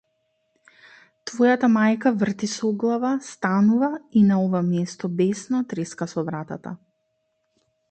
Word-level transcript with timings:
Твојата 1.31 1.69
мајка 1.73 2.11
врти 2.21 2.49
со 2.53 2.71
глава 2.85 3.13
станува 3.27 3.91
и 4.21 4.25
на 4.31 4.41
ова 4.47 4.63
место 4.73 5.13
бесно 5.21 5.63
треска 5.75 6.11
со 6.17 6.27
вратата. 6.33 6.77